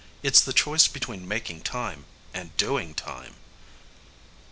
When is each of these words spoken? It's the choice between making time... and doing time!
It's 0.23 0.41
the 0.41 0.51
choice 0.51 0.87
between 0.87 1.27
making 1.27 1.61
time... 1.61 2.05
and 2.33 2.57
doing 2.57 2.95
time! 2.95 3.35